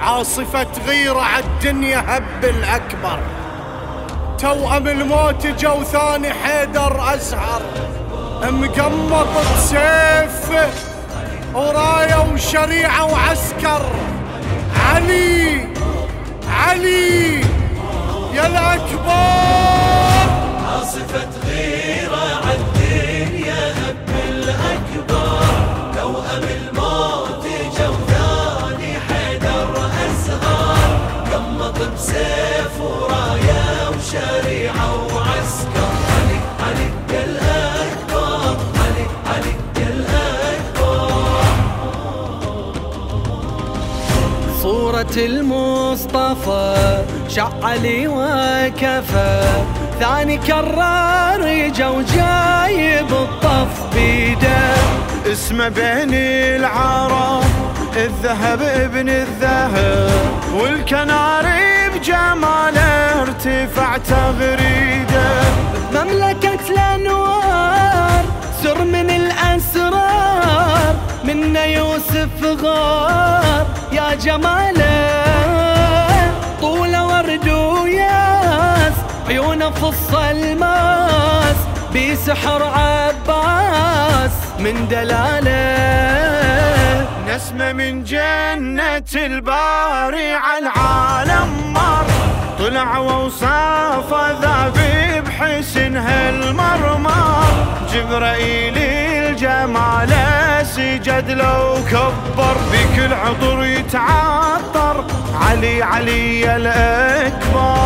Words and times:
عاصفة 0.00 0.66
غيرة 0.86 1.20
عالدنيا 1.20 2.04
هب 2.06 2.44
الأكبر. 2.44 3.18
توأم 4.38 4.88
الموت 4.88 5.46
جو 5.46 5.82
ثاني 5.82 6.32
حيدر 6.32 7.14
أزهر. 7.14 7.62
مقمط 8.42 9.26
بسيف 9.56 10.50
وراية 11.54 12.32
وشريعة 12.32 13.04
وعسكر. 13.12 13.82
علي 14.90 15.68
علي 16.50 17.40
يا 18.34 18.46
الأكبر. 18.46 19.08
عاصفة 20.68 21.37
المصطفى 45.16 47.04
شعلي 47.28 48.08
وكفى. 48.08 49.42
ثاني 50.00 50.38
كرار 50.38 51.68
جو 51.68 52.02
جايب 52.14 53.10
الطف 53.12 53.94
بيده. 53.94 54.74
اسمه 55.32 55.68
بين 55.68 56.14
العرب 56.14 57.44
الذهب 57.96 58.62
ابن 58.62 59.08
الذهب. 59.08 60.10
والكناري 60.54 61.88
بجماله 61.94 63.22
ارتفع 63.22 63.96
تغريده. 63.96 65.30
مملكة 65.92 66.58
الأنوار 66.70 68.24
سر 68.62 68.84
من 68.84 69.10
الأسرار. 69.10 70.94
منا 71.24 71.64
يوسف 71.64 72.42
غار 72.62 73.66
يا 73.92 74.14
جماله 74.14 74.87
فص 79.70 80.14
الماس 80.14 81.56
بسحر 81.94 82.62
عباس 82.62 84.32
من 84.58 84.88
دلالة. 84.88 85.88
نسمة 87.28 87.72
من 87.72 88.04
جنة 88.04 89.10
الباري 89.14 90.32
على 90.32 90.58
العالم 90.58 91.72
مر. 91.72 92.06
طلع 92.58 92.98
ووصاف 92.98 94.14
ذا 94.42 94.72
بحسن 94.76 95.96
هالمرمر 95.96 97.44
جبرائيل 97.92 98.78
الجمال 98.78 100.12
سجد 100.66 101.30
لو 101.30 101.74
كبر. 101.90 102.56
بكل 102.72 103.14
عطر 103.14 103.64
يتعطر. 103.64 105.04
علي 105.48 105.82
علي 105.82 106.48
عاصفة 106.48 107.77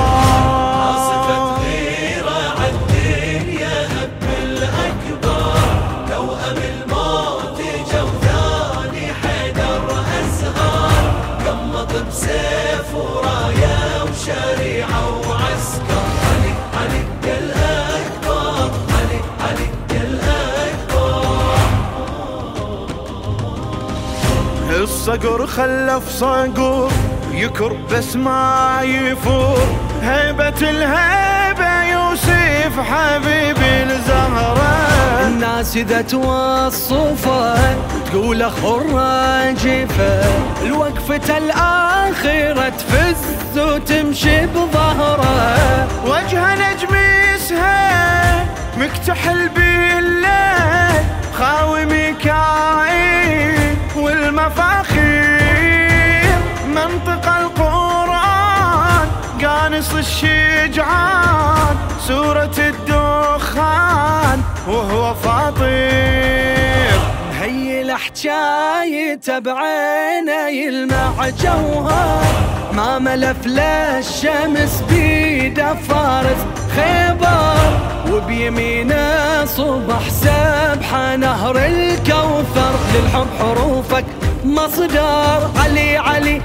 الصقر 25.02 25.46
خلف 25.46 26.08
صقر 26.08 26.90
يكر 27.32 27.76
بس 27.92 28.16
ما 28.16 28.78
يفور. 28.82 29.66
هيبة 30.02 30.70
الهيبة 30.70 31.82
يوسف 31.82 32.80
حبيب 32.80 33.56
الزهرة. 33.90 35.26
الناس 35.26 35.76
إذا 35.76 36.02
توصفه 36.02 37.54
تقول 38.06 38.50
خرة 38.50 39.50
جفة 39.50 40.22
الوقفة 40.62 41.38
الآخرة 41.38 42.68
تفز 42.68 43.58
وتمشي 43.58 44.46
بظهره. 44.46 45.86
وجه 46.06 46.54
نجم 46.54 46.94
يسهل 47.34 48.46
مكتحل 48.78 49.48
بالليل 49.48 49.61
قانص 59.62 59.94
الشجعان 59.94 61.76
سورة 62.08 62.54
الدخان 62.58 64.42
وهو 64.68 65.14
فاطر. 65.14 66.98
هي 67.40 67.82
الحجاية 67.82 69.38
بعينه 69.38 70.48
يلمع 70.48 71.28
جوهر 71.42 72.24
ما 72.72 72.98
ملف 72.98 73.46
لا 73.46 73.98
الشمس 73.98 74.82
بيده 74.90 75.74
فارس 75.74 76.46
خيبر. 76.76 77.78
وبيمينه 78.10 79.44
صبح 79.44 80.08
سبحة 80.08 81.16
نهر 81.16 81.56
الكوثر. 81.56 82.74
للحب 82.94 83.26
حروفك 83.38 84.04
مصدر 84.44 85.50
علي 85.64 85.96
علي 85.96 86.40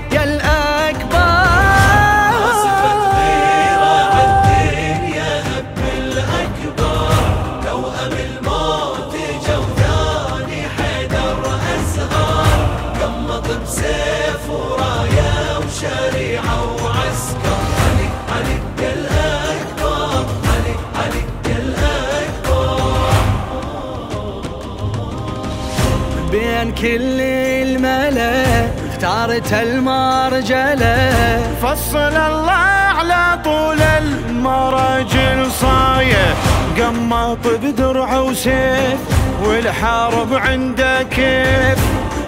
بين 26.58 26.72
كل 26.76 27.22
الملأ 27.22 28.68
اختارت 28.90 29.54
المرجله 29.54 31.42
فصل 31.62 31.98
الله 31.98 32.52
على 32.98 33.40
طول 33.44 33.82
المراجل 33.82 35.52
صاية 35.52 36.36
قمط 36.80 37.48
بدرع 37.48 38.20
وسيف 38.20 39.00
والحارب 39.44 40.34
عنده 40.34 41.04
كيف. 41.04 41.80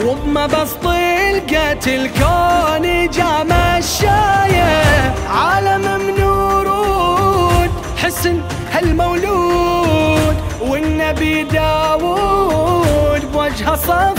وبما 0.06 0.46
بسط 0.48 0.86
القتل 0.86 2.10
كوني 2.20 3.08
جا 3.08 3.44
مشاية 3.44 5.14
عالم 5.30 5.82
من 6.08 6.24
ورود 6.24 7.72
حسن 7.98 8.42
هالمولود. 8.72 10.36
والنبي 10.62 11.44
داود 11.44 13.32
بوجهه 13.34 13.76
صافي 13.76 14.19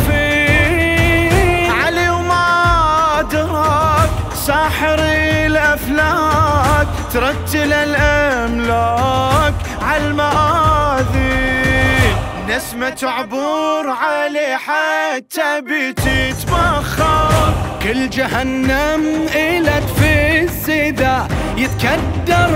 الافلاك 5.31 6.87
ترتل 7.13 7.73
الأملاك 7.73 9.55
على 9.83 10.07
المآذي. 10.07 11.41
نسمة 12.49 12.99
عبور 13.03 13.91
علي 13.91 14.57
حتى 14.57 15.61
بتتبخر 15.61 17.53
كل 17.83 18.11
جهنم 18.11 19.27
إلت 19.35 19.85
في 20.01 20.41
السدا 20.43 21.29
يتكدر 21.57 22.51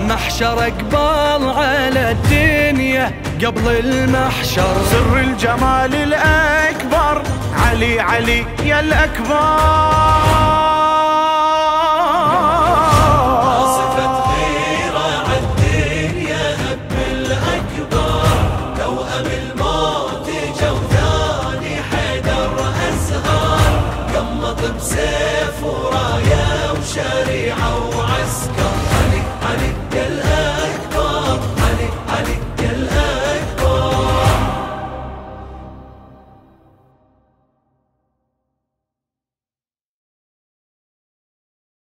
محشر 0.00 0.58
قبال 0.58 1.50
على 1.50 2.10
الدنيا 2.10 3.12
قبل 3.44 3.68
المحشر. 3.68 4.74
سر 4.90 5.16
الجمال 5.18 5.94
الأكبر 5.94 7.22
علي 7.66 8.00
علي 8.00 8.46
يا 8.64 8.76
عاصفة 8.76 10.73